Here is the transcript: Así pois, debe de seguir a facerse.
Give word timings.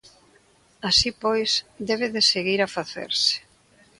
Así 0.89 1.09
pois, 1.23 1.51
debe 1.89 2.07
de 2.15 2.21
seguir 2.31 2.59
a 2.63 2.71
facerse. 2.75 3.35